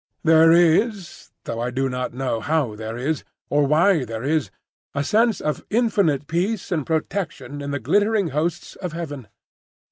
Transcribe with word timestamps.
There 0.23 0.51
is—though 0.51 1.59
I 1.59 1.69
do 1.69 1.87
not 1.87 2.11
know 2.11 2.39
how 2.39 2.73
there 2.75 2.97
is 2.97 3.23
or 3.51 3.67
why 3.67 4.03
there 4.03 4.23
is—a 4.23 5.03
sense 5.03 5.39
of 5.39 5.63
infinite 5.69 6.25
peace 6.25 6.71
and 6.71 6.87
protection 6.87 7.61
in 7.61 7.69
the 7.69 7.79
glittering 7.79 8.29
hosts 8.29 8.75
of 8.77 8.93
heaven. 8.93 9.27